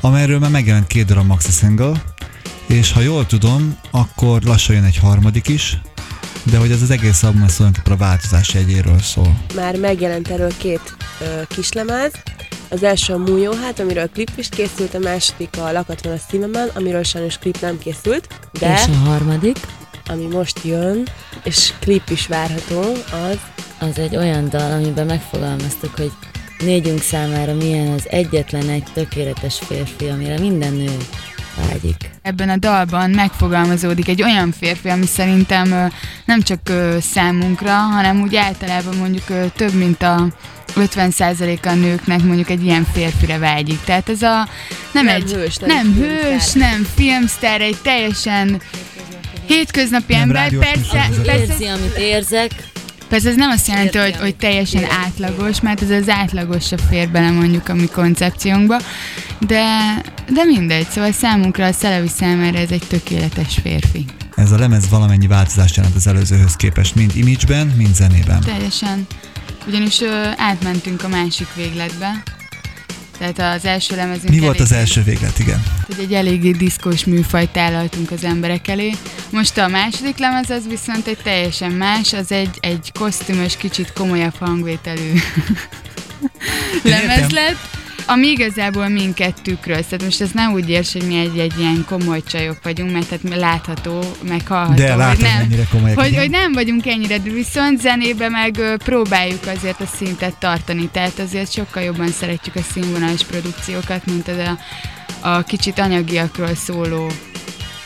amelyről 0.00 0.38
már 0.38 0.50
megjelent 0.50 0.86
két 0.86 1.06
darab 1.06 1.26
maxi 1.26 1.50
single, 1.50 2.02
és 2.66 2.92
ha 2.92 3.00
jól 3.00 3.26
tudom, 3.26 3.76
akkor 3.90 4.42
lassan 4.42 4.74
jön 4.74 4.84
egy 4.84 4.96
harmadik 4.96 5.48
is, 5.48 5.78
de 6.42 6.58
hogy 6.58 6.70
ez 6.70 6.82
az 6.82 6.90
egész 6.90 7.22
album 7.22 7.42
ez 7.42 7.54
tulajdonképpen 7.54 7.98
a 7.98 8.04
változás 8.04 8.54
jegyéről 8.54 8.98
szól. 8.98 9.40
Már 9.54 9.76
megjelent 9.76 10.28
erről 10.28 10.56
két 10.56 10.96
ö, 11.20 11.42
kislemez. 11.48 12.12
Az 12.68 12.82
első 12.82 13.12
a 13.12 13.18
Mújó 13.18 13.52
hát, 13.52 13.80
amiről 13.80 14.10
klip 14.10 14.30
is 14.36 14.48
készült, 14.48 14.94
a 14.94 14.98
második 14.98 15.48
a 15.58 15.72
Lakat 15.72 16.04
van 16.04 16.12
a 16.12 16.20
szívemen, 16.28 16.70
amiről 16.74 17.02
sajnos 17.02 17.38
klip 17.38 17.60
nem 17.60 17.78
készült, 17.78 18.28
de 18.60 18.74
És 18.74 18.86
a 18.86 19.08
harmadik? 19.08 19.58
Ami 20.06 20.26
most 20.26 20.60
jön, 20.64 21.02
és 21.42 21.72
klip 21.80 22.10
is 22.10 22.26
várható, 22.26 22.80
az 23.12 23.38
Az 23.78 23.98
egy 23.98 24.16
olyan 24.16 24.48
dal, 24.48 24.72
amiben 24.72 25.06
megfogalmaztuk, 25.06 25.96
hogy 25.96 26.12
négyünk 26.58 27.00
számára 27.00 27.54
milyen 27.54 27.88
az 27.88 28.08
egyetlen 28.10 28.68
egy 28.68 28.84
tökéletes 28.94 29.58
férfi, 29.58 30.06
amire 30.06 30.38
minden 30.38 30.72
nő 30.72 30.96
vágyik. 31.68 32.10
Ebben 32.22 32.48
a 32.48 32.56
dalban 32.56 33.10
megfogalmazódik 33.10 34.08
egy 34.08 34.22
olyan 34.22 34.52
férfi, 34.52 34.88
ami 34.88 35.06
szerintem 35.06 35.90
nem 36.24 36.42
csak 36.42 36.60
számunkra, 37.00 37.72
hanem 37.72 38.20
úgy 38.20 38.36
általában 38.36 38.96
mondjuk 38.96 39.52
több, 39.52 39.72
mint 39.72 40.02
a 40.02 40.26
50%-a 40.76 41.68
a 41.68 41.74
nőknek 41.74 42.22
mondjuk 42.22 42.50
egy 42.50 42.64
ilyen 42.64 42.86
férfire 42.92 43.38
vágyik. 43.38 43.80
Tehát 43.84 44.08
ez 44.08 44.22
a 44.22 44.48
nem, 44.92 45.04
Nem 45.04 45.14
egy 45.14 45.32
hős, 45.32 45.56
nem 45.56 45.68
nem, 45.68 45.94
filmsztár. 45.94 46.30
hős, 46.30 46.52
nem 46.52 46.86
filmsztár, 46.94 47.60
egy 47.60 47.76
teljesen 47.82 48.60
hétköznapi 49.46 50.12
Nem 50.12 50.22
ember. 50.22 50.52
Persze, 50.52 51.08
persze, 51.24 51.38
Érzi, 51.38 51.64
amit 51.64 51.96
érzek. 51.96 52.50
Persze 53.08 53.28
ez 53.28 53.36
nem 53.36 53.50
azt 53.50 53.68
jelenti, 53.68 53.98
hogy, 53.98 54.16
hogy 54.16 54.36
teljesen 54.36 54.80
érzi. 54.82 54.94
átlagos, 55.04 55.60
mert 55.60 55.82
ez 55.82 55.90
az 55.90 56.08
átlagos 56.08 56.66
se 56.66 56.76
fér 56.90 57.08
bele 57.08 57.30
mondjuk 57.30 57.68
a 57.68 57.74
mi 57.74 57.86
koncepciónkba, 57.86 58.76
de, 59.40 59.64
de 60.32 60.44
mindegy, 60.44 60.86
szóval 60.88 61.12
számunkra 61.12 61.66
a 61.66 61.72
Szelevi 61.72 62.08
számára 62.08 62.58
ez 62.58 62.70
egy 62.70 62.82
tökéletes 62.88 63.58
férfi. 63.62 64.04
Ez 64.34 64.52
a 64.52 64.58
lemez 64.58 64.88
valamennyi 64.88 65.26
változást 65.26 65.76
jelent 65.76 65.94
az 65.94 66.06
előzőhöz 66.06 66.56
képest, 66.56 66.94
mind 66.94 67.12
imageben, 67.16 67.66
mind 67.66 67.94
zenében. 67.94 68.40
Teljesen. 68.40 69.06
Ugyanis 69.66 70.00
ö, 70.00 70.28
átmentünk 70.36 71.02
a 71.02 71.08
másik 71.08 71.46
végletbe. 71.54 72.22
Tehát 73.18 73.56
az 73.56 73.64
első 73.64 73.96
lemezünk 73.96 74.28
Mi 74.28 74.38
volt 74.38 74.60
az 74.60 74.72
első 74.72 75.02
véglet, 75.02 75.38
igen? 75.38 75.62
hogy 75.86 75.96
egy 75.98 76.12
eléggé 76.12 76.50
diszkós 76.50 77.04
műfajt 77.04 77.50
tálaltunk 77.50 78.10
az 78.10 78.24
emberek 78.24 78.68
elé. 78.68 78.94
Most 79.30 79.58
a 79.58 79.68
második 79.68 80.18
lemez 80.18 80.50
az 80.50 80.62
viszont 80.68 81.06
egy 81.06 81.18
teljesen 81.22 81.72
más, 81.72 82.12
az 82.12 82.32
egy, 82.32 82.58
egy 82.60 82.92
kosztümös, 82.98 83.56
kicsit 83.56 83.92
komolyabb 83.92 84.34
hangvételű 84.38 85.12
lemez 86.82 87.30
lett, 87.30 87.75
ami 88.06 88.26
igazából 88.26 88.88
minket 88.88 89.42
tükröz. 89.42 89.84
Tehát 89.84 90.02
most 90.04 90.20
ez 90.20 90.30
nem 90.30 90.52
úgy 90.52 90.70
érts, 90.70 90.92
hogy 90.92 91.06
mi 91.06 91.18
egy, 91.18 91.38
egy 91.38 91.58
ilyen 91.58 91.84
komoly 91.86 92.22
csajok 92.22 92.58
vagyunk, 92.62 92.92
mert 92.92 93.08
tehát 93.08 93.38
látható, 93.38 94.04
meg 94.28 94.46
hallható, 94.46 94.74
De 94.74 94.88
hogy 94.88 94.98
látod, 94.98 95.20
nem, 95.20 95.38
mennyire 95.38 95.66
komolyak 95.70 95.98
hogy, 95.98 96.04
vagyunk. 96.04 96.20
hogy 96.20 96.30
nem 96.30 96.52
vagyunk 96.52 96.86
ennyire, 96.86 97.18
de 97.18 97.30
viszont 97.30 97.80
zenébe 97.80 98.28
meg 98.28 98.60
próbáljuk 98.84 99.46
azért 99.56 99.80
a 99.80 99.86
szintet 99.96 100.36
tartani, 100.36 100.88
tehát 100.92 101.18
azért 101.18 101.52
sokkal 101.52 101.82
jobban 101.82 102.08
szeretjük 102.08 102.54
a 102.54 102.62
színvonalas 102.72 103.24
produkciókat, 103.24 104.06
mint 104.06 104.28
az 104.28 104.36
a, 104.38 104.58
a 105.28 105.42
kicsit 105.42 105.78
anyagiakról 105.78 106.54
szóló 106.54 107.10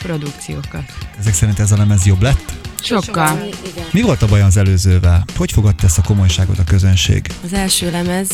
produkciókat. 0.01 0.83
Ezek 1.19 1.33
szerint 1.33 1.59
ez 1.59 1.71
a 1.71 1.77
lemez 1.77 2.05
jobb 2.05 2.21
lett? 2.21 2.53
Sokkal. 2.83 3.49
Mi 3.91 4.01
volt 4.01 4.21
a 4.21 4.27
baj 4.27 4.41
az 4.41 4.57
előzővel? 4.57 5.23
Hogy 5.35 5.51
fogadta 5.51 5.85
ezt 5.85 5.97
a 5.97 6.01
komolyságot 6.01 6.59
a 6.59 6.63
közönség? 6.63 7.25
Az 7.43 7.53
első 7.53 7.91
lemez, 7.91 8.29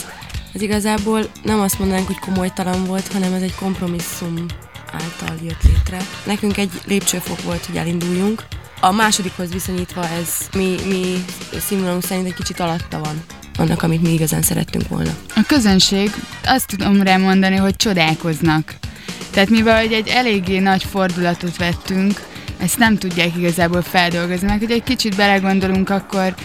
ez 0.58 0.64
igazából 0.64 1.30
nem 1.44 1.60
azt 1.60 1.80
mondanánk, 1.80 2.08
hogy 2.08 2.20
komolytalan 2.20 2.86
volt, 2.86 3.08
hanem 3.08 3.34
ez 3.34 3.42
egy 3.42 3.56
kompromisszum 3.56 4.46
által 4.92 5.36
jött 5.44 5.64
létre. 5.64 5.98
Nekünk 6.26 6.58
egy 6.58 6.72
lépcsőfok 6.86 7.42
volt, 7.42 7.66
hogy 7.66 7.76
elinduljunk. 7.76 8.44
A 8.82 8.92
másodikhoz 8.92 9.52
viszonyítva 9.52 10.08
ez 10.08 10.30
mi, 10.56 10.76
mi 10.88 11.26
színvonalunk 11.60 12.04
szerint 12.04 12.28
egy 12.28 12.34
kicsit 12.34 12.60
alatta 12.60 13.00
van 13.00 13.24
annak, 13.58 13.84
amit 13.84 14.02
mi 14.02 14.14
igazán 14.14 14.42
szerettünk 14.42 14.88
volna. 14.88 15.12
A 15.36 15.44
közönség, 15.48 16.12
azt 16.46 16.68
tudom 16.68 17.02
rá 17.02 17.18
mondani, 17.18 17.56
hogy 17.56 17.76
csodálkoznak. 17.76 18.76
Tehát 19.32 19.50
mivel 19.50 19.82
hogy 19.82 19.94
egy 19.94 20.08
eléggé 20.08 20.60
nagy 20.60 20.84
fordulatot 20.84 21.58
vettünk, 21.58 22.22
ezt 22.58 22.78
nem 22.78 22.98
tudják 22.98 23.36
igazából 23.38 23.82
feldolgozni, 23.82 24.48
mert 24.48 24.60
hogy 24.60 24.72
egy 24.72 24.84
kicsit 24.84 25.16
belegondolunk, 25.16 25.90
akkor 25.90 26.36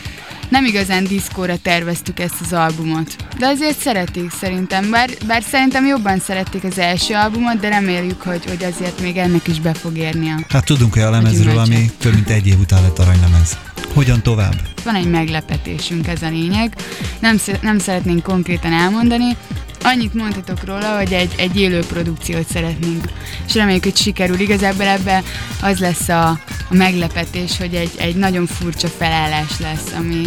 nem 0.53 0.65
igazán 0.65 1.05
diszkóra 1.05 1.57
terveztük 1.63 2.21
ezt 2.21 2.41
az 2.41 2.53
albumot. 2.53 3.17
De 3.39 3.47
azért 3.47 3.79
szeretik 3.79 4.31
szerintem, 4.31 4.91
bár, 4.91 5.11
bár 5.27 5.43
szerintem 5.43 5.87
jobban 5.87 6.19
szerették 6.19 6.65
az 6.65 6.79
első 6.79 7.15
albumot, 7.15 7.61
de 7.61 7.69
reméljük, 7.69 8.23
hogy, 8.23 8.45
hogy 8.45 8.65
azért 8.65 9.01
még 9.01 9.17
ennek 9.17 9.49
is 9.49 9.61
be 9.61 9.75
fog 9.75 9.97
érni 9.97 10.31
a... 10.31 10.41
Hát 10.49 10.65
tudunk 10.65 10.97
olyan 10.97 11.11
lemezről, 11.11 11.59
ami 11.59 11.91
több 11.99 12.15
mint 12.15 12.31
egy 12.31 12.47
év 12.47 12.59
után 12.61 12.83
lett 12.83 12.99
aranylemez. 12.99 13.59
Hogyan 13.95 14.23
tovább? 14.23 14.55
Van 14.85 14.95
egy 14.95 15.11
meglepetésünk, 15.11 16.07
ez 16.07 16.23
a 16.23 16.29
lényeg. 16.29 16.77
Nem, 17.21 17.39
nem 17.61 17.79
szeretnénk 17.79 18.23
konkrétan 18.23 18.73
elmondani, 18.73 19.37
Annyit 19.85 20.15
mondhatok 20.15 20.65
róla, 20.65 20.97
hogy 20.97 21.13
egy, 21.13 21.35
egy 21.37 21.61
élő 21.61 21.81
produkciót 21.81 22.47
szeretnénk, 22.49 23.05
és 23.47 23.55
reméljük, 23.55 23.83
hogy 23.83 23.97
sikerül. 23.97 24.41
Igazából 24.41 24.87
ebbe 24.87 25.23
az 25.63 25.79
lesz 25.79 26.09
a, 26.09 26.29
a 26.69 26.75
meglepetés, 26.75 27.57
hogy 27.57 27.75
egy, 27.75 27.91
egy 27.97 28.17
nagyon 28.17 28.47
furcsa 28.47 28.89
felállás 28.89 29.59
lesz, 29.59 29.93
ami, 29.99 30.23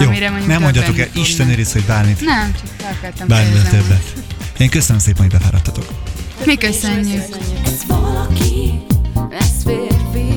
Jó, 0.00 0.06
amire 0.06 0.28
mondjuk 0.30 0.50
nem 0.50 0.62
mondjatok 0.62 0.98
el, 0.98 1.08
Isten 1.14 1.48
őriz, 1.48 1.72
hogy 1.72 1.82
bármit, 1.84 2.20
Nem, 2.20 2.52
csak 2.52 2.66
fel 2.78 2.92
akartam 2.98 3.28
bármivel 3.28 3.62
fejezni. 3.62 3.88
többet. 3.88 4.12
Én 4.58 4.68
köszönöm 4.68 5.00
szépen, 5.00 5.22
hogy 5.22 5.30
befáradtatok. 5.30 5.86
Mi 6.44 6.56
köszönjük. 6.56 7.22
Ez 7.64 7.80
valaki, 7.86 8.80
ez 9.38 9.50
férfi, 9.64 10.36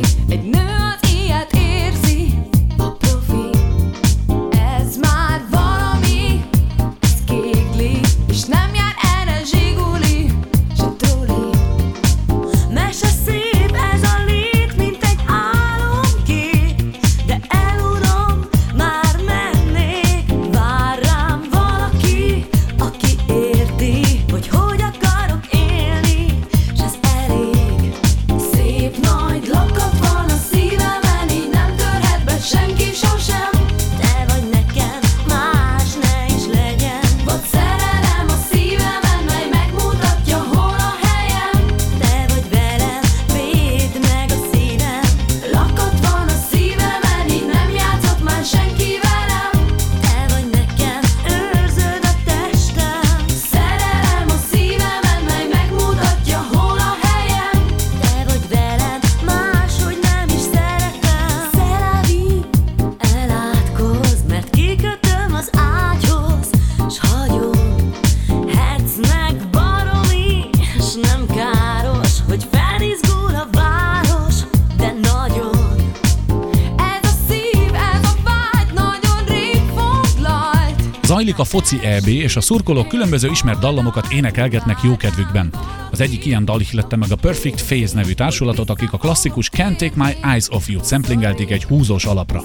EB, 81.85 82.07
és 82.07 82.35
a 82.35 82.41
szurkolók 82.41 82.87
különböző 82.87 83.29
ismert 83.29 83.59
dallamokat 83.59 84.11
énekelgetnek 84.11 84.77
jókedvükben. 84.83 85.53
Az 85.91 86.01
egyik 86.01 86.25
ilyen 86.25 86.45
dal 86.45 86.61
ihlette 86.61 86.95
meg 86.95 87.11
a 87.11 87.15
Perfect 87.15 87.65
Phase 87.65 87.95
nevű 87.95 88.13
társulatot, 88.13 88.69
akik 88.69 88.93
a 88.93 88.97
klasszikus 88.97 89.49
Can't 89.49 89.75
Take 89.75 89.91
My 89.95 90.15
Eyes 90.31 90.51
Off 90.51 90.67
You-t 90.67 90.85
szemplingelték 90.85 91.51
egy 91.51 91.63
húzós 91.63 92.05
alapra. 92.05 92.43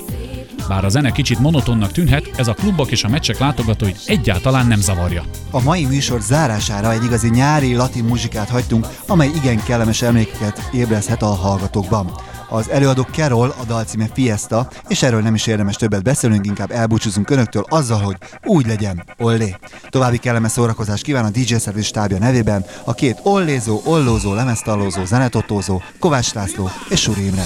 Bár 0.70 0.84
a 0.84 0.88
zene 0.88 1.10
kicsit 1.10 1.38
monotonnak 1.38 1.92
tűnhet, 1.92 2.30
ez 2.36 2.48
a 2.48 2.54
klubok 2.54 2.90
és 2.90 3.04
a 3.04 3.08
meccsek 3.08 3.38
látogatóit 3.38 4.00
egyáltalán 4.06 4.66
nem 4.66 4.80
zavarja. 4.80 5.22
A 5.50 5.62
mai 5.62 5.84
műsor 5.84 6.20
zárására 6.20 6.92
egy 6.92 7.04
igazi 7.04 7.28
nyári 7.28 7.74
latin 7.74 8.04
muzsikát 8.04 8.48
hagytunk, 8.48 8.86
amely 9.06 9.30
igen 9.34 9.62
kellemes 9.64 10.02
emlékeket 10.02 10.68
ébreszthet 10.72 11.22
a 11.22 11.26
hallgatókban. 11.26 12.10
Az 12.48 12.70
előadó 12.70 13.02
Carol, 13.02 13.54
a 13.60 13.64
dal 13.64 13.84
címe 13.84 14.08
Fiesta, 14.14 14.70
és 14.88 15.02
erről 15.02 15.20
nem 15.20 15.34
is 15.34 15.46
érdemes 15.46 15.76
többet 15.76 16.02
beszélnünk, 16.02 16.46
inkább 16.46 16.70
elbúcsúzunk 16.70 17.30
önöktől 17.30 17.64
azzal, 17.68 18.00
hogy 18.00 18.16
úgy 18.44 18.66
legyen, 18.66 19.04
ollé. 19.18 19.56
További 19.88 20.18
kellemes 20.18 20.52
szórakozást 20.52 21.04
kíván 21.04 21.24
a 21.24 21.30
DJ 21.30 21.54
Szerviz 21.54 21.84
stábja 21.84 22.18
nevében 22.18 22.64
a 22.84 22.94
két 22.94 23.20
ollézó, 23.22 23.80
ollózó, 23.84 24.34
lemeztallózó, 24.34 25.04
zenetotózó, 25.04 25.82
Kovács 25.98 26.32
László 26.32 26.70
és 26.88 27.00
Suri 27.00 27.26
Imre. 27.26 27.44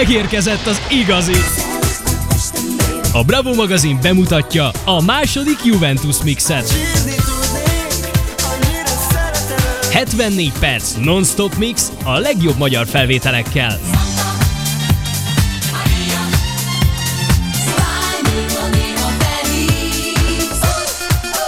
Megérkezett 0.00 0.66
az 0.66 0.80
igazi! 0.90 1.32
A 3.12 3.24
Bravo 3.24 3.54
magazin 3.54 3.98
bemutatja 4.02 4.70
a 4.84 5.02
második 5.02 5.64
Juventus 5.64 6.16
mixet. 6.24 6.72
74 9.92 10.52
perc 10.60 10.94
non-stop 10.94 11.56
mix 11.56 11.92
a 12.04 12.18
legjobb 12.18 12.58
magyar 12.58 12.86
felvételekkel. 12.86 13.78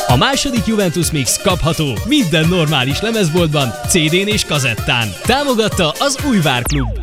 A 0.09 0.17
második 0.17 0.67
Juventus 0.67 1.11
Mix 1.11 1.41
kapható 1.43 1.99
minden 2.05 2.49
normális 2.49 3.01
lemezboltban, 3.01 3.69
CD-n 3.89 4.29
és 4.29 4.45
kazettán. 4.45 5.09
Támogatta 5.23 5.91
az 5.99 6.19
Újvár 6.29 6.63
Klub. 6.63 7.02